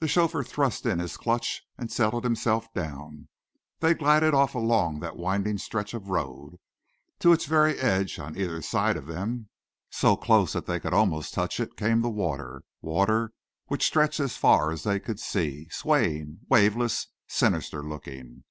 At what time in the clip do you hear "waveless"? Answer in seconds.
16.50-17.06